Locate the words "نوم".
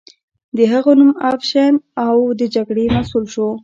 0.99-1.11